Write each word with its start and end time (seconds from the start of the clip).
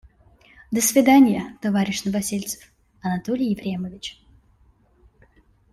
До 0.71 0.81
свиданья, 0.81 1.59
товарищ 1.61 2.05
Новосельцев, 2.05 2.67
Анатолий 3.03 3.51
Ефремович. 3.51 4.19